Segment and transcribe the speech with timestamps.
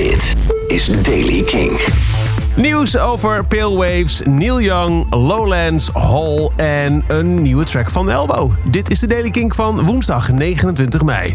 [0.00, 0.34] Dit
[0.66, 1.80] is Daily King.
[2.56, 8.52] Nieuws over Pale Waves, Neil Young, Lowlands, Hall en een nieuwe track van Elbow.
[8.70, 11.34] Dit is de Daily King van woensdag 29 mei.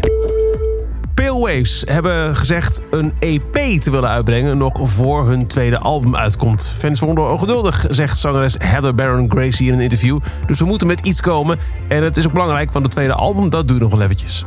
[1.14, 6.74] Pale Waves hebben gezegd een EP te willen uitbrengen nog voor hun tweede album uitkomt.
[6.78, 10.18] Fans vonden ongeduldig, zegt zangeres Heather Baron Gracie in een interview.
[10.46, 11.58] Dus we moeten met iets komen.
[11.88, 14.44] En het is ook belangrijk, want het tweede album dat duurt nog wel eventjes.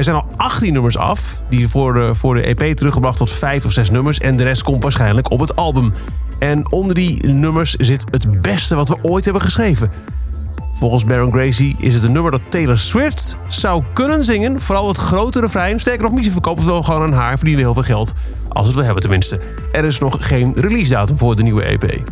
[0.00, 3.64] Er zijn al 18 nummers af, die voor de, voor de EP teruggebracht tot 5
[3.64, 4.18] of 6 nummers.
[4.18, 5.92] En de rest komt waarschijnlijk op het album.
[6.38, 9.90] En onder die nummers zit het beste wat we ooit hebben geschreven.
[10.72, 14.60] Volgens Baron Gracie is het een nummer dat Taylor Swift zou kunnen zingen.
[14.60, 15.80] Vooral het grote refrein.
[15.80, 17.36] Sterker nog, misschien verkopen we wel gewoon aan haar.
[17.36, 18.14] Verdienen we heel veel geld.
[18.48, 19.40] Als het wel hebben tenminste.
[19.72, 22.02] Er is nog geen release datum voor de nieuwe EP.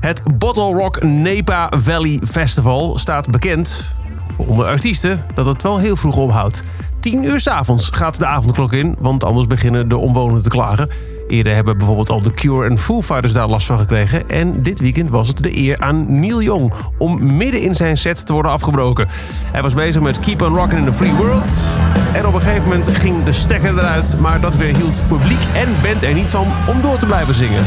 [0.00, 3.96] Het Bottle Rock Nepa Valley Festival staat bekend
[4.32, 6.64] voor onder artiesten dat het wel heel vroeg ophoudt.
[7.00, 10.88] 10 uur s'avonds gaat de avondklok in, want anders beginnen de omwonenden te klagen.
[11.28, 14.28] Eerder hebben bijvoorbeeld al The Cure en Foo Fighters daar last van gekregen.
[14.30, 18.26] En dit weekend was het de eer aan Neil Young om midden in zijn set
[18.26, 19.06] te worden afgebroken.
[19.52, 21.48] Hij was bezig met Keep on Rockin' in the Free World.
[22.14, 26.02] En op een gegeven moment ging de stekker eruit, maar dat weerhield publiek en band
[26.02, 27.64] er niet van om door te blijven zingen.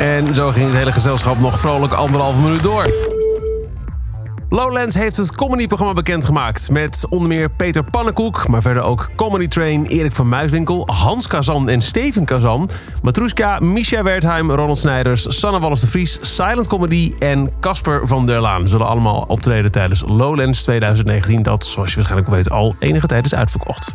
[0.00, 2.92] En zo ging het hele gezelschap nog vrolijk anderhalve minuut door.
[4.48, 6.70] Lowlands heeft het comedyprogramma bekendgemaakt.
[6.70, 11.68] Met onder meer Peter Pannenkoek, maar verder ook Comedy Train, Erik van Muiswinkel, Hans Kazan
[11.68, 12.70] en Steven Kazan.
[13.02, 18.40] Matrushka, Misha Wertheim, Ronald Snijders, Sanne Wallis de Vries, Silent Comedy en Casper van der
[18.40, 21.42] Laan zullen allemaal optreden tijdens Lowlands 2019.
[21.42, 23.94] Dat, zoals je waarschijnlijk weet, al enige tijd is uitverkocht.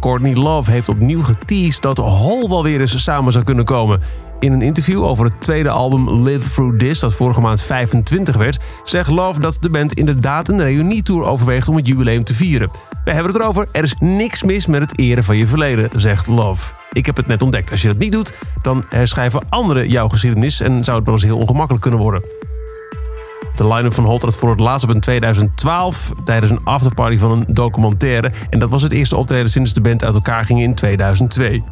[0.00, 4.00] Courtney Love heeft opnieuw geteased dat Hall wel weer eens samen zou kunnen komen.
[4.40, 8.58] In een interview over het tweede album Live Through This, dat vorige maand 25 werd,
[8.84, 12.70] zegt Love dat de band inderdaad een reunietour overweegt om het jubileum te vieren.
[13.04, 16.26] We hebben het erover, er is niks mis met het eren van je verleden, zegt
[16.26, 16.72] Love.
[16.92, 17.70] Ik heb het net ontdekt.
[17.70, 21.24] Als je dat niet doet, dan herschrijven anderen jouw geschiedenis en zou het wel eens
[21.24, 22.22] heel ongemakkelijk kunnen worden.
[23.54, 27.30] De line-up van Hol trad voor het laatst op in 2012 tijdens een afterparty van
[27.30, 28.32] een documentaire.
[28.50, 31.62] En dat was het eerste optreden sinds de band uit elkaar ging in 2002.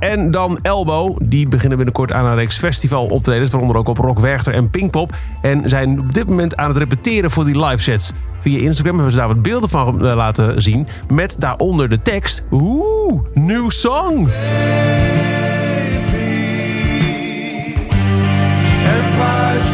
[0.00, 1.18] En dan Elbow.
[1.22, 3.50] Die beginnen binnenkort aan een reeks festivaloptredens.
[3.50, 5.16] Waaronder ook op Rock Werchter en Pinkpop.
[5.42, 8.12] En zijn op dit moment aan het repeteren voor die live sets.
[8.38, 10.86] Via Instagram hebben ze daar wat beelden van eh, laten zien.
[11.08, 12.42] Met daaronder de tekst.
[12.50, 14.28] Oeh, new song.
[18.84, 19.70] Empires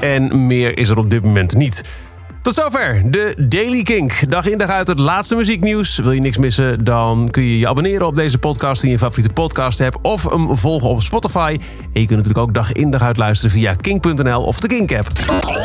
[0.00, 2.06] En meer is er op dit moment niet.
[2.42, 4.30] Tot zover de Daily Kink.
[4.30, 5.98] Dag in dag uit het laatste muzieknieuws.
[5.98, 9.32] Wil je niks missen, dan kun je je abonneren op deze podcast in je favoriete
[9.32, 11.56] podcast app of hem volgen op Spotify.
[11.92, 14.92] En je kunt natuurlijk ook dag in dag uit luisteren via kink.nl of de Kink
[14.92, 15.08] app.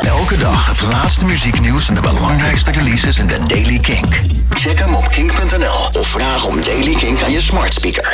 [0.00, 4.06] Elke dag het laatste muzieknieuws en de belangrijkste releases in de Daily King.
[4.50, 8.12] Check hem op kink.nl of vraag om Daily King aan je smart speaker.